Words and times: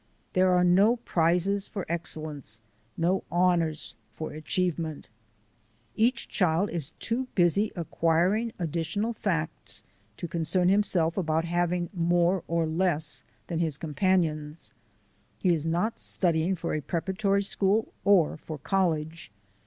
There 0.33 0.49
are 0.51 0.63
no 0.63 0.95
prizes 0.95 1.67
for 1.67 1.85
excellence, 1.87 2.59
no 2.97 3.23
honours 3.31 3.95
for 4.15 4.33
advancement. 4.33 5.09
Each 5.95 6.27
child 6.27 6.71
is 6.71 6.93
too 6.99 7.27
busy 7.35 7.71
acquiring 7.75 8.51
additional 8.57 9.13
facts 9.13 9.83
to 10.17 10.27
concern 10.27 10.69
himself 10.69 11.17
about 11.17 11.45
having 11.45 11.91
more 11.93 12.43
or 12.47 12.65
less 12.65 13.23
than 13.45 13.59
his 13.59 13.77
companions. 13.77 14.73
He 15.37 15.53
is 15.53 15.67
not 15.67 15.99
studying 15.99 16.55
for 16.55 16.73
a 16.73 16.81
prepara 16.81 17.15
tory 17.15 17.43
school 17.43 17.93
or 18.03 18.37
for 18.37 18.57
college. 18.57 19.31